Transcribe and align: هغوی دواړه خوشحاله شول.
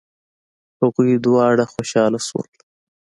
هغوی 0.79 1.11
دواړه 1.25 1.65
خوشحاله 1.73 2.19
شول. 2.27 2.49